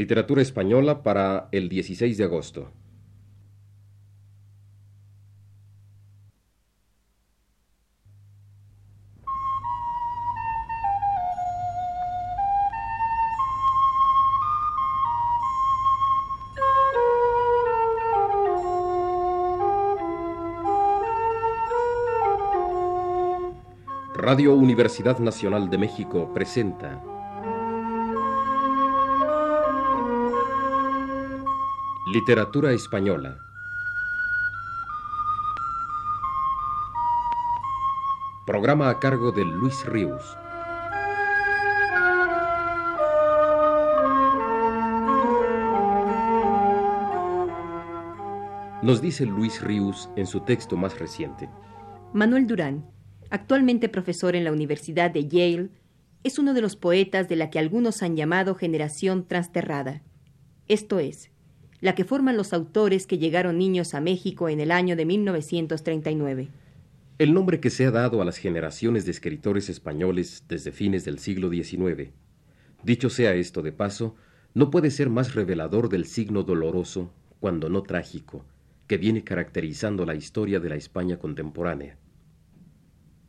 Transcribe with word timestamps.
Literatura 0.00 0.40
española 0.40 1.02
para 1.02 1.50
el 1.52 1.68
16 1.68 2.16
de 2.16 2.24
agosto. 2.24 2.72
Radio 24.14 24.54
Universidad 24.54 25.18
Nacional 25.18 25.68
de 25.68 25.76
México 25.76 26.32
presenta 26.32 27.02
Literatura 32.12 32.72
Española 32.72 33.38
Programa 38.44 38.90
a 38.90 38.98
cargo 38.98 39.30
de 39.30 39.44
Luis 39.44 39.86
Ríos 39.86 40.36
Nos 48.82 49.00
dice 49.00 49.24
Luis 49.24 49.62
Ríos 49.62 50.10
en 50.16 50.26
su 50.26 50.40
texto 50.40 50.76
más 50.76 50.98
reciente. 50.98 51.48
Manuel 52.12 52.48
Durán 52.48 52.90
actualmente 53.30 53.88
profesor 53.88 54.34
en 54.34 54.42
la 54.42 54.50
Universidad 54.50 55.12
de 55.12 55.28
Yale, 55.28 55.70
es 56.24 56.40
uno 56.40 56.54
de 56.54 56.60
los 56.60 56.74
poetas 56.74 57.28
de 57.28 57.36
la 57.36 57.50
que 57.50 57.60
algunos 57.60 58.02
han 58.02 58.16
llamado 58.16 58.56
generación 58.56 59.28
transterrada. 59.28 60.02
Esto 60.66 60.98
es, 60.98 61.30
la 61.80 61.94
que 61.94 62.04
forman 62.04 62.36
los 62.36 62.52
autores 62.52 63.06
que 63.06 63.18
llegaron 63.18 63.58
niños 63.58 63.94
a 63.94 64.00
México 64.00 64.48
en 64.48 64.60
el 64.60 64.70
año 64.70 64.96
de 64.96 65.06
1939. 65.06 66.48
El 67.18 67.34
nombre 67.34 67.60
que 67.60 67.70
se 67.70 67.86
ha 67.86 67.90
dado 67.90 68.20
a 68.20 68.24
las 68.24 68.36
generaciones 68.36 69.04
de 69.04 69.10
escritores 69.10 69.68
españoles 69.68 70.44
desde 70.48 70.72
fines 70.72 71.04
del 71.04 71.18
siglo 71.18 71.50
XIX. 71.50 72.10
Dicho 72.82 73.10
sea 73.10 73.34
esto 73.34 73.62
de 73.62 73.72
paso, 73.72 74.14
no 74.54 74.70
puede 74.70 74.90
ser 74.90 75.10
más 75.10 75.34
revelador 75.34 75.88
del 75.88 76.06
signo 76.06 76.42
doloroso, 76.42 77.12
cuando 77.40 77.68
no 77.68 77.82
trágico, 77.82 78.44
que 78.86 78.98
viene 78.98 79.22
caracterizando 79.22 80.04
la 80.04 80.14
historia 80.14 80.60
de 80.60 80.68
la 80.68 80.76
España 80.76 81.18
contemporánea. 81.18 81.96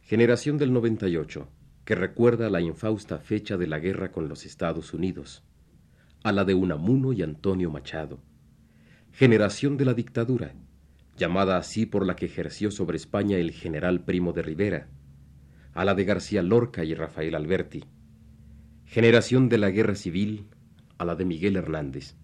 Generación 0.02 0.58
del 0.58 0.74
98, 0.74 1.48
que 1.86 1.96
recuerda 1.96 2.50
la 2.50 2.62
infausta 2.62 3.20
fecha 3.20 3.58
de 3.58 3.68
la 3.68 3.80
guerra 3.80 4.12
con 4.12 4.28
los 4.28 4.46
Estados 4.46 4.94
Unidos, 4.94 5.44
a 6.24 6.32
la 6.32 6.44
de 6.44 6.54
Unamuno 6.54 7.14
y 7.14 7.22
Antonio 7.22 7.70
Machado. 7.70 8.20
Generación 9.14 9.78
de 9.78 9.86
la 9.86 9.94
dictadura, 9.94 10.54
llamada 11.18 11.58
así 11.58 11.86
por 11.86 12.06
la 12.06 12.16
que 12.16 12.26
ejerció 12.26 12.72
sobre 12.72 12.98
España 12.98 13.38
el 13.38 13.52
general 13.52 14.04
Primo 14.06 14.32
de 14.32 14.42
Rivera, 14.42 14.88
a 15.74 15.86
la 15.86 15.94
de 15.96 16.06
García 16.06 16.42
Lorca 16.42 16.86
y 16.86 16.96
Rafael 16.96 17.36
Alberti. 17.36 17.84
Generación 18.86 19.50
de 19.50 19.58
la 19.58 19.70
guerra 19.70 19.96
civil, 19.96 20.46
a 20.98 21.06
la 21.06 21.16
de 21.16 21.26
Miguel 21.26 21.58
Hernández. 21.58 22.16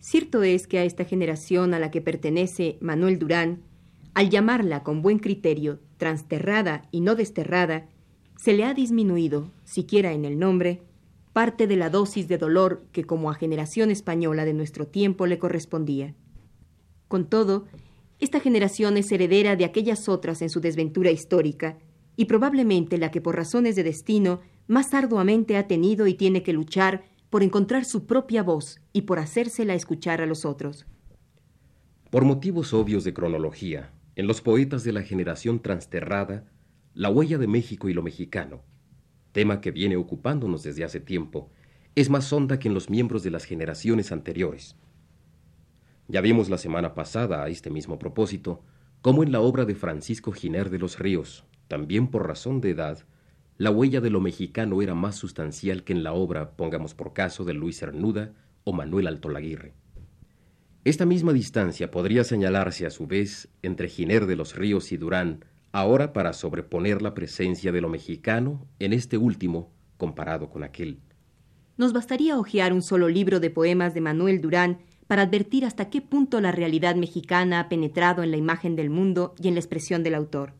Cierto 0.00 0.42
es 0.42 0.66
que 0.66 0.78
a 0.78 0.84
esta 0.84 1.04
generación 1.04 1.74
a 1.74 1.78
la 1.78 1.90
que 1.90 2.00
pertenece 2.00 2.76
Manuel 2.80 3.18
Durán, 3.18 3.62
al 4.14 4.30
llamarla 4.30 4.82
con 4.82 5.02
buen 5.02 5.20
criterio 5.20 5.80
transterrada 5.96 6.88
y 6.90 7.02
no 7.02 7.14
desterrada, 7.14 7.86
se 8.36 8.52
le 8.52 8.64
ha 8.64 8.74
disminuido, 8.74 9.50
siquiera 9.64 10.12
en 10.12 10.24
el 10.24 10.38
nombre, 10.38 10.82
parte 11.32 11.66
de 11.66 11.76
la 11.76 11.90
dosis 11.90 12.28
de 12.28 12.38
dolor 12.38 12.84
que 12.92 13.04
como 13.04 13.30
a 13.30 13.34
generación 13.34 13.90
española 13.90 14.44
de 14.44 14.54
nuestro 14.54 14.86
tiempo 14.86 15.26
le 15.26 15.38
correspondía. 15.38 16.14
Con 17.08 17.28
todo, 17.28 17.66
esta 18.18 18.40
generación 18.40 18.96
es 18.96 19.10
heredera 19.12 19.56
de 19.56 19.64
aquellas 19.64 20.08
otras 20.08 20.42
en 20.42 20.50
su 20.50 20.60
desventura 20.60 21.10
histórica, 21.10 21.78
y 22.16 22.26
probablemente 22.26 22.98
la 22.98 23.10
que 23.10 23.20
por 23.20 23.36
razones 23.36 23.76
de 23.76 23.82
destino 23.82 24.40
más 24.66 24.92
arduamente 24.92 25.56
ha 25.56 25.66
tenido 25.66 26.06
y 26.06 26.14
tiene 26.14 26.42
que 26.42 26.52
luchar 26.52 27.04
por 27.30 27.42
encontrar 27.42 27.84
su 27.84 28.06
propia 28.06 28.42
voz 28.42 28.80
y 28.92 29.02
por 29.02 29.18
hacérsela 29.18 29.74
escuchar 29.74 30.20
a 30.20 30.26
los 30.26 30.44
otros. 30.44 30.86
Por 32.10 32.24
motivos 32.24 32.74
obvios 32.74 33.04
de 33.04 33.14
cronología, 33.14 33.92
en 34.16 34.26
los 34.26 34.40
poetas 34.40 34.84
de 34.84 34.92
la 34.92 35.02
generación 35.02 35.60
transterrada, 35.60 36.44
la 36.92 37.08
huella 37.08 37.38
de 37.38 37.46
México 37.46 37.88
y 37.88 37.94
lo 37.94 38.02
mexicano, 38.02 38.62
tema 39.32 39.60
que 39.60 39.70
viene 39.70 39.96
ocupándonos 39.96 40.62
desde 40.62 40.84
hace 40.84 41.00
tiempo, 41.00 41.50
es 41.94 42.10
más 42.10 42.32
honda 42.32 42.58
que 42.58 42.68
en 42.68 42.74
los 42.74 42.90
miembros 42.90 43.22
de 43.22 43.30
las 43.30 43.44
generaciones 43.44 44.12
anteriores. 44.12 44.76
Ya 46.08 46.20
vimos 46.20 46.50
la 46.50 46.58
semana 46.58 46.94
pasada, 46.94 47.42
a 47.44 47.48
este 47.48 47.70
mismo 47.70 47.98
propósito, 47.98 48.62
cómo 49.02 49.22
en 49.22 49.32
la 49.32 49.40
obra 49.40 49.64
de 49.64 49.74
Francisco 49.74 50.32
Giner 50.32 50.70
de 50.70 50.78
los 50.78 50.98
Ríos, 50.98 51.44
también 51.68 52.08
por 52.08 52.26
razón 52.26 52.60
de 52.60 52.70
edad, 52.70 53.04
la 53.58 53.70
huella 53.70 54.00
de 54.00 54.10
lo 54.10 54.20
mexicano 54.20 54.82
era 54.82 54.94
más 54.94 55.16
sustancial 55.16 55.84
que 55.84 55.92
en 55.92 56.02
la 56.02 56.12
obra, 56.12 56.56
pongamos 56.56 56.94
por 56.94 57.12
caso, 57.12 57.44
de 57.44 57.54
Luis 57.54 57.78
Cernuda 57.78 58.32
o 58.64 58.72
Manuel 58.72 59.06
Altolaguirre. 59.06 59.74
Esta 60.82 61.04
misma 61.04 61.34
distancia 61.34 61.90
podría 61.90 62.24
señalarse 62.24 62.86
a 62.86 62.90
su 62.90 63.06
vez 63.06 63.48
entre 63.62 63.88
Giner 63.88 64.24
de 64.24 64.36
los 64.36 64.56
Ríos 64.56 64.92
y 64.92 64.96
Durán, 64.96 65.44
ahora 65.72 66.12
para 66.12 66.32
sobreponer 66.32 67.02
la 67.02 67.14
presencia 67.14 67.72
de 67.72 67.80
lo 67.80 67.88
mexicano 67.88 68.66
en 68.78 68.92
este 68.92 69.16
último 69.16 69.70
comparado 69.96 70.50
con 70.50 70.64
aquel. 70.64 70.98
Nos 71.76 71.92
bastaría 71.92 72.38
hojear 72.38 72.72
un 72.72 72.82
solo 72.82 73.08
libro 73.08 73.40
de 73.40 73.50
poemas 73.50 73.94
de 73.94 74.00
Manuel 74.00 74.40
Durán 74.40 74.78
para 75.06 75.22
advertir 75.22 75.64
hasta 75.64 75.90
qué 75.90 76.00
punto 76.00 76.40
la 76.40 76.52
realidad 76.52 76.94
mexicana 76.94 77.60
ha 77.60 77.68
penetrado 77.68 78.22
en 78.22 78.30
la 78.30 78.36
imagen 78.36 78.76
del 78.76 78.90
mundo 78.90 79.34
y 79.42 79.48
en 79.48 79.54
la 79.54 79.60
expresión 79.60 80.02
del 80.02 80.14
autor. 80.14 80.52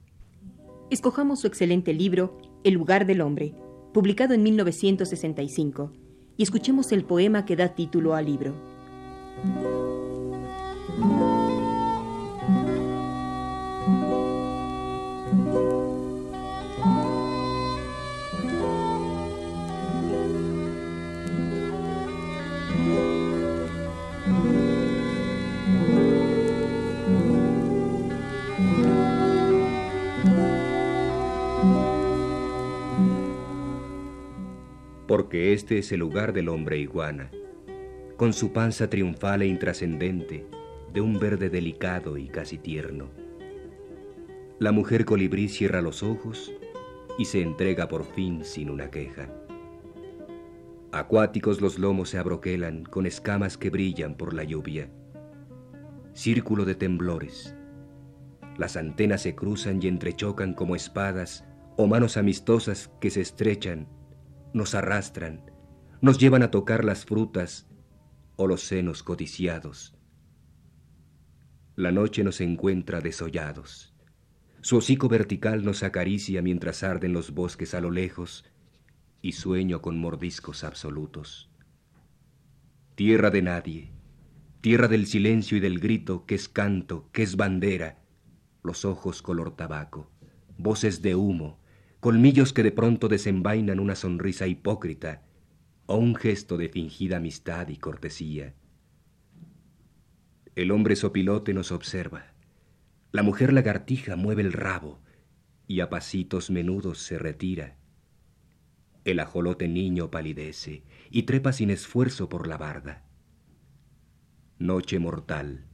Escojamos 0.91 1.41
su 1.41 1.47
excelente 1.47 1.93
libro 1.93 2.37
El 2.65 2.75
lugar 2.75 3.07
del 3.07 3.21
hombre, 3.21 3.55
publicado 3.93 4.35
en 4.35 4.43
1965, 4.43 5.93
y 6.37 6.43
escuchemos 6.43 6.91
el 6.91 7.05
poema 7.05 7.45
que 7.45 7.55
da 7.55 7.75
título 7.75 8.15
al 8.15 8.25
libro. 8.27 9.90
Porque 35.31 35.53
este 35.53 35.79
es 35.79 35.93
el 35.93 36.01
lugar 36.01 36.33
del 36.33 36.49
hombre 36.49 36.81
iguana, 36.81 37.31
con 38.17 38.33
su 38.33 38.53
panza 38.53 38.91
triunfal 38.91 39.43
e 39.43 39.47
intrascendente, 39.47 40.45
de 40.93 41.01
un 41.01 41.21
verde 41.21 41.49
delicado 41.51 42.19
y 42.19 42.27
casi 42.27 42.59
tierno. 42.59 43.11
La 44.59 44.73
mujer 44.73 45.05
colibrí 45.05 45.49
cierra 45.49 45.83
los 45.83 46.03
ojos 46.03 46.53
y 47.17 47.27
se 47.27 47.43
entrega 47.43 47.87
por 47.87 48.07
fin 48.07 48.45
sin 48.45 48.71
una 48.71 48.91
queja. 48.91 49.33
Acuáticos 50.91 51.61
los 51.61 51.79
lomos 51.79 52.09
se 52.09 52.19
abroquelan 52.19 52.83
con 52.83 53.07
escamas 53.07 53.57
que 53.57 53.71
brillan 53.71 54.17
por 54.17 54.35
la 54.35 54.43
lluvia. 54.43 54.91
Círculo 56.13 56.65
de 56.65 56.75
temblores. 56.75 57.55
Las 58.59 58.77
antenas 58.77 59.23
se 59.23 59.37
cruzan 59.37 59.79
y 59.81 59.87
entrechocan 59.87 60.55
como 60.55 60.75
espadas 60.75 61.45
o 61.77 61.87
manos 61.87 62.17
amistosas 62.17 62.91
que 63.01 63.11
se 63.11 63.21
estrechan, 63.21 63.87
nos 64.53 64.75
arrastran, 64.75 65.51
nos 66.01 66.19
llevan 66.19 66.43
a 66.43 66.51
tocar 66.51 66.85
las 66.85 67.05
frutas 67.05 67.69
o 68.37 68.47
los 68.47 68.63
senos 68.63 69.03
codiciados 69.03 70.01
la 71.81 71.93
noche 71.93 72.23
nos 72.25 72.43
encuentra 72.43 73.01
desollados. 73.01 73.95
Su 74.61 74.77
hocico 74.77 75.09
vertical 75.09 75.65
nos 75.65 75.83
acaricia 75.83 76.43
mientras 76.43 76.83
arden 76.83 77.15
los 77.15 77.33
bosques 77.33 77.73
a 77.73 77.81
lo 77.81 77.91
lejos 77.91 78.45
y 79.23 79.33
sueño 79.33 79.81
con 79.81 79.99
mordiscos 79.99 80.63
absolutos. 80.63 81.51
Tierra 82.97 83.31
de 83.31 83.41
nadie, 83.41 83.93
tierra 84.61 84.89
del 84.89 85.07
silencio 85.07 85.57
y 85.57 85.61
del 85.61 85.81
grito 85.81 86.27
que 86.27 86.35
es 86.35 86.51
canto, 86.51 87.09
que 87.13 87.23
es 87.23 87.37
bandera, 87.37 88.03
los 88.63 88.85
ojos 88.85 89.23
color 89.23 89.57
tabaco, 89.57 90.11
voces 90.59 91.01
de 91.01 91.15
humo, 91.15 91.60
colmillos 92.01 92.55
que 92.55 92.63
de 92.63 92.73
pronto 92.73 93.09
desenvainan 93.09 93.79
una 93.79 93.95
sonrisa 93.95 94.47
hipócrita 94.47 95.23
o 95.87 95.97
un 95.97 96.15
gesto 96.15 96.57
de 96.57 96.71
fingida 96.71 97.19
amistad 97.19 97.69
y 97.69 97.77
cortesía. 97.77 98.55
El 100.57 100.71
hombre 100.71 100.97
sopilote 100.97 101.53
nos 101.53 101.73
observa. 101.73 102.33
La 103.13 103.23
mujer 103.23 103.53
lagartija 103.53 104.17
mueve 104.17 104.43
el 104.43 104.53
rabo 104.53 105.01
y 105.67 105.81
a 105.81 105.91
pasitos 105.91 106.51
menudos 106.51 106.99
se 106.99 107.19
retira. 107.19 107.77
El 109.05 109.21
ajolote 109.21 109.69
niño 109.69 110.11
palidece 110.11 110.83
y 111.11 111.25
trepa 111.25 111.53
sin 111.53 111.71
esfuerzo 111.71 112.29
por 112.29 112.47
la 112.47 112.57
barda. 112.57 113.05
Noche 114.59 114.99
mortal, 114.99 115.67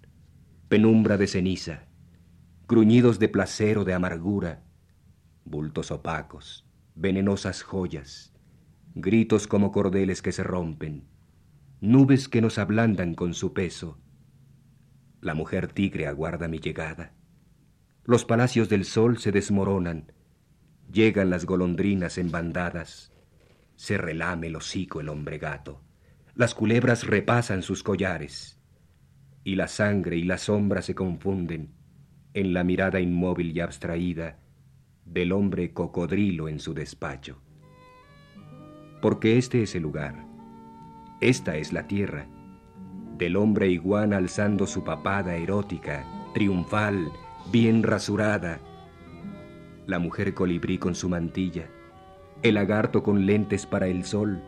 penumbra 0.69 1.17
de 1.17 1.27
ceniza, 1.27 1.87
gruñidos 2.69 3.19
de 3.19 3.29
placer 3.29 3.79
o 3.79 3.85
de 3.85 3.95
amargura, 3.95 4.66
bultos 5.47 5.93
opacos, 5.93 6.67
venenosas 6.97 7.63
joyas, 7.63 8.35
gritos 8.95 9.47
como 9.47 9.71
cordeles 9.71 10.21
que 10.21 10.33
se 10.33 10.43
rompen, 10.43 11.05
nubes 11.81 12.29
que 12.29 12.43
nos 12.43 12.59
ablandan 12.59 13.15
con 13.15 13.33
su 13.33 13.53
peso. 13.55 13.99
La 15.21 15.35
mujer 15.35 15.69
tigre 15.73 16.09
aguarda 16.09 16.49
mi 16.49 16.59
llegada. 16.59 17.15
Los 18.05 18.25
palacios 18.25 18.69
del 18.69 18.85
sol 18.85 19.19
se 19.19 19.33
desmoronan, 19.33 20.13
llegan 20.93 21.31
las 21.31 21.47
golondrinas 21.47 22.19
en 22.19 22.31
bandadas, 22.31 23.13
se 23.77 23.99
relame 23.99 24.49
el 24.49 24.57
hocico 24.57 25.01
el 25.01 25.09
hombre 25.09 25.39
gato, 25.39 25.81
las 26.35 26.55
culebras 26.55 27.07
repasan 27.07 27.63
sus 27.63 27.83
collares, 27.83 28.61
y 29.45 29.55
la 29.55 29.69
sangre 29.69 30.17
y 30.17 30.25
la 30.25 30.39
sombra 30.39 30.83
se 30.83 30.95
confunden 30.95 31.73
en 32.35 32.53
la 32.53 32.65
mirada 32.65 33.01
inmóvil 33.01 33.57
y 33.57 33.61
abstraída 33.61 34.41
del 35.07 35.33
hombre 35.33 35.73
cocodrilo 35.73 36.49
en 36.49 36.61
su 36.61 36.75
despacho. 36.75 37.41
Porque 39.01 39.39
este 39.39 39.63
es 39.63 39.75
el 39.75 39.83
lugar, 39.83 40.27
esta 41.21 41.57
es 41.57 41.73
la 41.73 41.87
tierra, 41.87 42.27
del 43.17 43.37
hombre 43.37 43.69
iguana 43.69 44.19
alzando 44.19 44.67
su 44.67 44.85
papada 44.85 45.37
erótica, 45.37 46.05
triunfal, 46.35 47.11
bien 47.51 47.83
rasurada, 47.83 48.61
la 49.87 49.99
mujer 49.99 50.35
colibrí 50.35 50.79
con 50.79 50.95
su 50.95 51.09
mantilla, 51.09 51.69
el 52.43 52.55
lagarto 52.55 53.03
con 53.03 53.25
lentes 53.25 53.67
para 53.67 53.87
el 53.87 54.05
sol, 54.05 54.43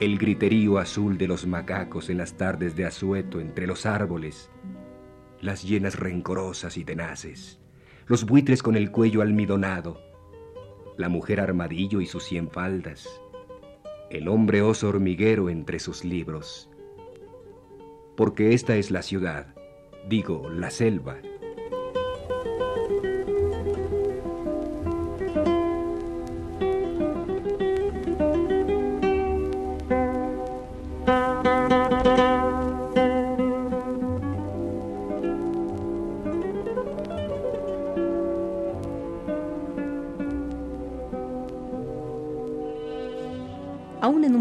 el 0.00 0.18
griterío 0.18 0.78
azul 0.78 1.18
de 1.18 1.28
los 1.28 1.46
macacos 1.46 2.10
en 2.10 2.18
las 2.18 2.34
tardes 2.36 2.74
de 2.74 2.86
asueto 2.86 3.40
entre 3.40 3.66
los 3.66 3.86
árboles, 3.86 4.50
las 5.40 5.62
llenas 5.62 5.98
rencorosas 5.98 6.76
y 6.76 6.84
tenaces, 6.84 7.60
los 8.06 8.24
buitres 8.24 8.62
con 8.62 8.76
el 8.76 8.92
cuello 8.92 9.20
almidonado, 9.20 10.00
la 10.96 11.08
mujer 11.08 11.40
armadillo 11.40 12.00
y 12.00 12.06
sus 12.06 12.24
cien 12.24 12.48
faldas, 12.48 13.20
el 14.10 14.28
hombre 14.28 14.62
oso 14.62 14.88
hormiguero 14.88 15.50
entre 15.50 15.80
sus 15.80 16.04
libros. 16.04 16.70
Porque 18.16 18.54
esta 18.54 18.76
es 18.76 18.92
la 18.92 19.02
ciudad, 19.02 19.54
digo, 20.08 20.48
la 20.50 20.70
selva, 20.70 21.16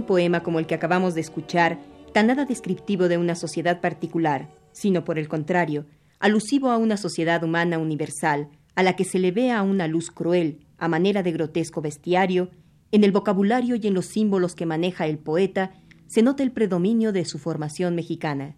poema 0.06 0.44
como 0.44 0.60
el 0.60 0.68
que 0.68 0.75
acabamos 0.75 1.13
de 1.16 1.22
escuchar, 1.22 1.80
tan 2.13 2.28
nada 2.28 2.46
descriptivo 2.46 3.07
de 3.07 3.18
una 3.18 3.36
sociedad 3.36 3.81
particular, 3.81 4.50
sino 4.72 5.04
por 5.04 5.19
el 5.19 5.28
contrario, 5.28 5.86
alusivo 6.19 6.69
a 6.69 6.78
una 6.78 6.98
sociedad 6.98 7.44
humana 7.44 7.78
universal, 7.78 8.50
a 8.75 8.84
la 8.84 8.96
que 8.96 9.06
se 9.06 9.19
le 9.19 9.31
vea 9.31 9.62
una 9.62 9.88
luz 9.88 10.12
cruel, 10.12 10.66
a 10.78 10.88
manera 10.88 11.24
de 11.24 11.31
grotesco 11.31 11.81
bestiario, 11.81 12.50
en 12.92 13.04
el 13.04 13.12
vocabulario 13.12 13.75
y 13.75 13.88
en 13.88 13.94
los 13.94 14.06
símbolos 14.06 14.56
que 14.56 14.66
maneja 14.66 15.07
el 15.07 15.18
poeta, 15.18 15.74
se 16.08 16.22
nota 16.22 16.44
el 16.44 16.51
predominio 16.51 17.12
de 17.12 17.25
su 17.25 17.40
formación 17.40 17.96
mexicana. 17.96 18.56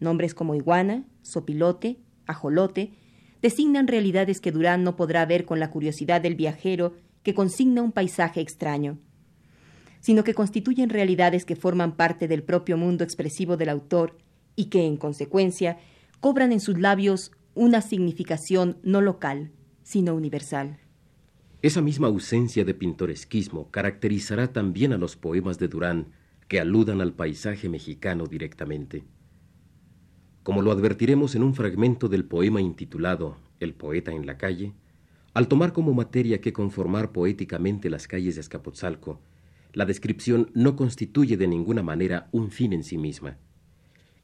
Nombres 0.00 0.34
como 0.34 0.54
iguana, 0.54 1.04
sopilote, 1.22 1.98
ajolote, 2.26 2.92
designan 3.42 3.88
realidades 3.88 4.40
que 4.40 4.52
Durán 4.52 4.84
no 4.84 4.96
podrá 4.96 5.26
ver 5.26 5.44
con 5.44 5.60
la 5.60 5.70
curiosidad 5.70 6.20
del 6.20 6.36
viajero 6.36 6.94
que 7.22 7.34
consigna 7.34 7.82
un 7.82 7.92
paisaje 7.92 8.40
extraño 8.40 8.98
sino 10.02 10.24
que 10.24 10.34
constituyen 10.34 10.90
realidades 10.90 11.46
que 11.46 11.56
forman 11.56 11.96
parte 11.96 12.28
del 12.28 12.42
propio 12.42 12.76
mundo 12.76 13.04
expresivo 13.04 13.56
del 13.56 13.68
autor 13.70 14.18
y 14.56 14.66
que, 14.66 14.84
en 14.84 14.96
consecuencia, 14.96 15.78
cobran 16.20 16.52
en 16.52 16.60
sus 16.60 16.78
labios 16.78 17.30
una 17.54 17.80
significación 17.80 18.78
no 18.82 19.00
local, 19.00 19.52
sino 19.84 20.14
universal. 20.14 20.80
Esa 21.62 21.80
misma 21.80 22.08
ausencia 22.08 22.64
de 22.64 22.74
pintoresquismo 22.74 23.70
caracterizará 23.70 24.52
también 24.52 24.92
a 24.92 24.98
los 24.98 25.16
poemas 25.16 25.60
de 25.60 25.68
Durán 25.68 26.08
que 26.48 26.58
aludan 26.58 27.00
al 27.00 27.12
paisaje 27.14 27.68
mexicano 27.68 28.26
directamente. 28.26 29.04
Como 30.42 30.62
lo 30.62 30.72
advertiremos 30.72 31.36
en 31.36 31.44
un 31.44 31.54
fragmento 31.54 32.08
del 32.08 32.24
poema 32.24 32.60
intitulado 32.60 33.36
El 33.60 33.74
poeta 33.74 34.10
en 34.10 34.26
la 34.26 34.36
calle, 34.36 34.72
al 35.34 35.46
tomar 35.46 35.72
como 35.72 35.94
materia 35.94 36.40
que 36.40 36.52
conformar 36.52 37.12
poéticamente 37.12 37.88
las 37.88 38.08
calles 38.08 38.34
de 38.34 38.40
Azcapotzalco, 38.40 39.20
la 39.72 39.84
descripción 39.84 40.50
no 40.54 40.76
constituye 40.76 41.36
de 41.36 41.46
ninguna 41.46 41.82
manera 41.82 42.28
un 42.32 42.50
fin 42.50 42.72
en 42.72 42.84
sí 42.84 42.98
misma. 42.98 43.38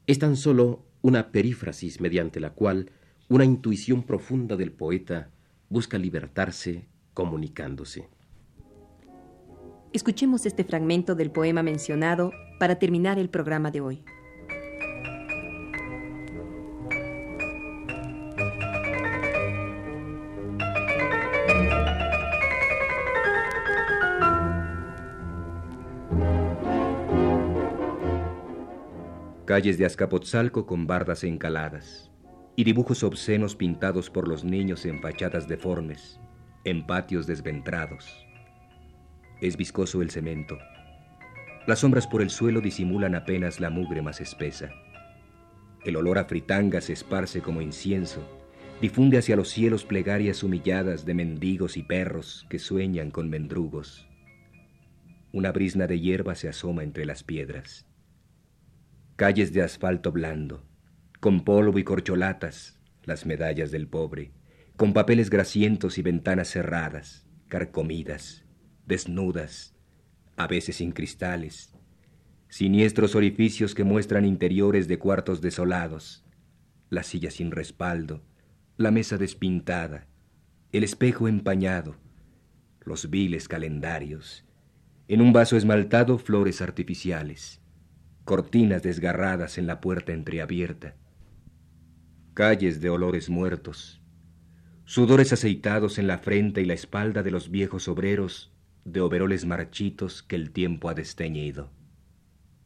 Es 0.07 0.19
tan 0.19 0.35
solo 0.35 0.85
una 1.01 1.31
perífrasis 1.31 2.01
mediante 2.01 2.39
la 2.39 2.51
cual 2.51 2.91
una 3.29 3.45
intuición 3.45 4.03
profunda 4.03 4.55
del 4.55 4.71
poeta 4.71 5.29
busca 5.69 5.97
libertarse 5.97 6.87
comunicándose. 7.13 8.09
Escuchemos 9.93 10.45
este 10.45 10.63
fragmento 10.63 11.15
del 11.15 11.31
poema 11.31 11.63
mencionado 11.63 12.31
para 12.59 12.77
terminar 12.77 13.17
el 13.17 13.29
programa 13.29 13.71
de 13.71 13.81
hoy. 13.81 14.03
Calles 29.59 29.77
de 29.77 29.85
Azcapotzalco 29.85 30.65
con 30.65 30.87
bardas 30.87 31.25
encaladas 31.25 32.09
y 32.55 32.63
dibujos 32.63 33.03
obscenos 33.03 33.57
pintados 33.57 34.09
por 34.09 34.25
los 34.25 34.45
niños 34.45 34.85
en 34.85 35.01
fachadas 35.01 35.49
deformes, 35.49 36.17
en 36.63 36.87
patios 36.87 37.27
desventrados. 37.27 38.25
Es 39.41 39.57
viscoso 39.57 40.01
el 40.01 40.11
cemento. 40.11 40.57
Las 41.67 41.79
sombras 41.79 42.07
por 42.07 42.21
el 42.21 42.29
suelo 42.29 42.61
disimulan 42.61 43.15
apenas 43.15 43.59
la 43.59 43.69
mugre 43.69 44.01
más 44.01 44.21
espesa. 44.21 44.69
El 45.83 45.97
olor 45.97 46.19
a 46.19 46.23
fritanga 46.23 46.79
se 46.79 46.93
esparce 46.93 47.41
como 47.41 47.61
incienso, 47.61 48.21
difunde 48.79 49.17
hacia 49.17 49.35
los 49.35 49.49
cielos 49.49 49.83
plegarias 49.83 50.41
humilladas 50.41 51.03
de 51.03 51.15
mendigos 51.15 51.75
y 51.75 51.83
perros 51.83 52.47
que 52.49 52.59
sueñan 52.59 53.11
con 53.11 53.29
mendrugos. 53.29 54.07
Una 55.33 55.51
brisna 55.51 55.85
de 55.85 55.99
hierba 55.99 56.35
se 56.35 56.47
asoma 56.47 56.83
entre 56.83 57.05
las 57.05 57.23
piedras 57.23 57.88
calles 59.19 59.51
de 59.51 59.61
asfalto 59.61 60.13
blando, 60.13 60.63
con 61.19 61.43
polvo 61.43 61.77
y 61.77 61.83
corcholatas, 61.83 62.79
las 63.03 63.25
medallas 63.25 63.69
del 63.69 63.85
pobre, 63.85 64.31
con 64.77 64.93
papeles 64.93 65.29
grasientos 65.29 65.97
y 65.97 66.01
ventanas 66.01 66.47
cerradas, 66.47 67.27
carcomidas, 67.49 68.45
desnudas, 68.85 69.75
a 70.37 70.47
veces 70.47 70.77
sin 70.77 70.93
cristales, 70.93 71.75
siniestros 72.47 73.13
orificios 73.13 73.75
que 73.75 73.83
muestran 73.83 74.23
interiores 74.23 74.87
de 74.87 74.97
cuartos 74.99 75.41
desolados, 75.41 76.23
la 76.89 77.03
silla 77.03 77.29
sin 77.29 77.51
respaldo, 77.51 78.23
la 78.77 78.89
mesa 78.89 79.17
despintada, 79.17 80.07
el 80.71 80.85
espejo 80.85 81.27
empañado, 81.27 81.97
los 82.85 83.09
viles 83.09 83.49
calendarios, 83.49 84.45
en 85.09 85.19
un 85.19 85.33
vaso 85.33 85.57
esmaltado 85.57 86.19
flores 86.19 86.61
artificiales, 86.61 87.58
cortinas 88.29 88.83
desgarradas 88.83 89.57
en 89.57 89.65
la 89.65 89.81
puerta 89.81 90.13
entreabierta, 90.13 90.93
calles 92.35 92.79
de 92.79 92.91
olores 92.91 93.27
muertos, 93.27 94.03
sudores 94.85 95.33
aceitados 95.33 95.97
en 95.97 96.05
la 96.05 96.19
frente 96.19 96.61
y 96.61 96.65
la 96.65 96.75
espalda 96.75 97.23
de 97.23 97.31
los 97.31 97.49
viejos 97.49 97.87
obreros 97.87 98.53
de 98.85 99.01
overoles 99.01 99.47
marchitos 99.47 100.21
que 100.21 100.35
el 100.35 100.51
tiempo 100.51 100.89
ha 100.89 100.93
desteñido. 100.93 101.71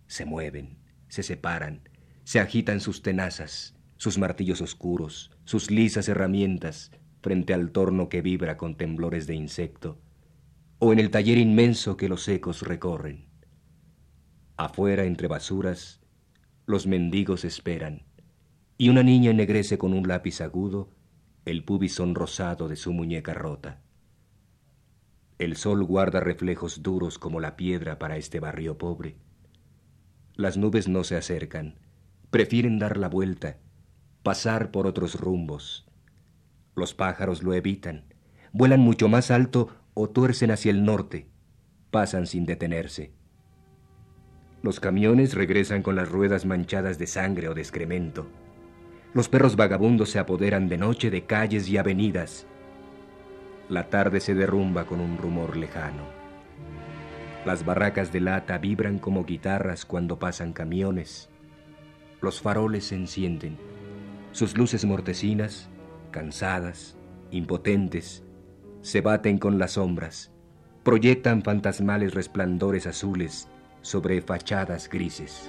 Se 0.06 0.26
mueven, 0.26 0.80
se 1.08 1.24
separan, 1.24 1.88
se 2.26 2.42
agitan 2.42 2.82
sus 2.82 3.02
tenazas, 3.02 3.74
sus 3.96 4.18
martillos 4.18 4.60
oscuros, 4.60 5.32
sus 5.46 5.72
lisas 5.72 6.10
herramientas 6.10 6.92
frente 7.22 7.54
al 7.54 7.72
torno 7.72 8.10
que 8.10 8.22
vibra 8.22 8.58
con 8.58 8.76
temblores 8.76 9.28
de 9.28 9.36
insecto, 9.36 9.98
o 10.80 10.92
en 10.92 11.00
el 11.00 11.10
taller 11.10 11.38
inmenso 11.38 11.96
que 11.96 12.10
los 12.10 12.28
ecos 12.28 12.64
recorren. 12.64 13.33
Afuera, 14.64 15.04
entre 15.04 15.28
basuras, 15.28 16.00
los 16.66 16.88
mendigos 16.88 17.44
esperan, 17.44 18.04
y 18.78 18.88
una 18.88 19.04
niña 19.04 19.32
ennegrece 19.32 19.78
con 19.78 19.94
un 19.94 20.08
lápiz 20.08 20.40
agudo 20.40 20.90
el 21.44 21.66
pubis 21.66 22.00
rosado 22.00 22.70
de 22.70 22.78
su 22.78 22.94
muñeca 22.94 23.34
rota. 23.34 23.82
El 25.38 25.58
sol 25.58 25.84
guarda 25.84 26.22
reflejos 26.22 26.82
duros 26.82 27.20
como 27.20 27.42
la 27.42 27.58
piedra 27.58 28.00
para 28.00 28.16
este 28.16 28.40
barrio 28.40 28.78
pobre. 28.78 29.18
Las 30.36 30.56
nubes 30.56 30.88
no 30.88 31.04
se 31.04 31.18
acercan, 31.18 31.76
prefieren 32.30 32.80
dar 32.80 32.96
la 32.96 33.10
vuelta, 33.10 33.58
pasar 34.24 34.72
por 34.72 34.88
otros 34.88 35.20
rumbos. 35.20 35.86
Los 36.74 36.94
pájaros 36.94 37.44
lo 37.44 37.54
evitan, 37.54 38.06
vuelan 38.54 38.80
mucho 38.80 39.10
más 39.10 39.30
alto 39.30 39.76
o 39.94 40.10
tuercen 40.10 40.52
hacia 40.52 40.72
el 40.72 40.86
norte, 40.86 41.28
pasan 41.92 42.28
sin 42.28 42.46
detenerse. 42.46 43.23
Los 44.64 44.80
camiones 44.80 45.34
regresan 45.34 45.84
con 45.84 45.98
las 45.98 46.10
ruedas 46.10 46.46
manchadas 46.46 46.98
de 46.98 47.06
sangre 47.06 47.50
o 47.50 47.54
de 47.54 47.60
excremento. 47.60 48.28
Los 49.14 49.28
perros 49.28 49.58
vagabundos 49.58 50.10
se 50.10 50.20
apoderan 50.20 50.70
de 50.70 50.78
noche 50.78 51.12
de 51.12 51.26
calles 51.26 51.68
y 51.68 51.76
avenidas. 51.76 52.48
La 53.68 53.90
tarde 53.90 54.22
se 54.22 54.34
derrumba 54.34 54.86
con 54.86 55.02
un 55.02 55.18
rumor 55.18 55.58
lejano. 55.58 56.06
Las 57.46 57.66
barracas 57.66 58.14
de 58.14 58.22
lata 58.22 58.58
vibran 58.58 59.00
como 59.00 59.26
guitarras 59.26 59.84
cuando 59.86 60.18
pasan 60.18 60.54
camiones. 60.54 61.30
Los 62.22 62.40
faroles 62.40 62.86
se 62.86 62.96
encienden. 62.96 63.58
Sus 64.32 64.58
luces 64.58 64.86
mortecinas, 64.86 65.70
cansadas, 66.10 66.96
impotentes, 67.32 68.24
se 68.82 69.02
baten 69.02 69.40
con 69.40 69.60
las 69.60 69.74
sombras, 69.74 70.32
proyectan 70.84 71.44
fantasmales 71.44 72.14
resplandores 72.14 72.88
azules 72.88 73.50
sobre 73.84 74.20
fachadas 74.22 74.90
grises. 74.90 75.48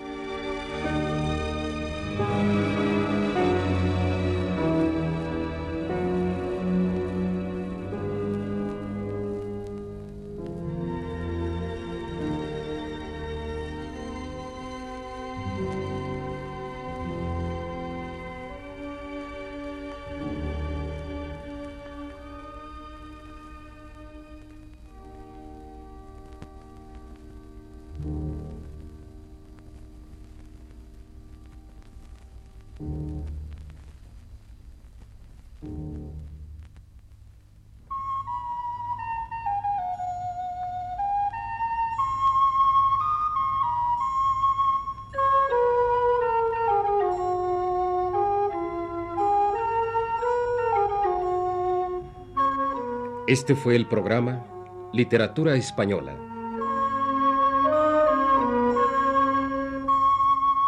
Este 53.26 53.54
fue 53.54 53.74
el 53.74 53.86
programa 53.86 54.44
Literatura 54.92 55.54
Española. 55.54 56.14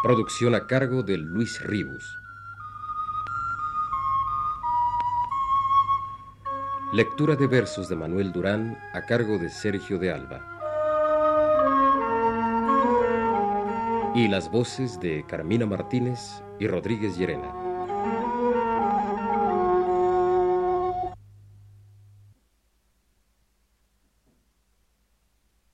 Producción 0.02 0.54
a 0.54 0.66
cargo 0.66 1.02
de 1.02 1.18
Luis 1.18 1.62
Ribus. 1.66 2.18
Lectura 6.94 7.36
de 7.36 7.46
versos 7.46 7.90
de 7.90 7.96
Manuel 7.96 8.32
Durán 8.32 8.78
a 8.94 9.02
cargo 9.02 9.36
de 9.36 9.50
Sergio 9.50 9.98
de 9.98 10.12
Alba. 10.12 10.40
Y 14.14 14.28
las 14.28 14.50
voces 14.50 14.98
de 14.98 15.26
Carmina 15.28 15.66
Martínez 15.66 16.42
y 16.58 16.68
Rodríguez 16.68 17.18
Llerena. 17.18 17.65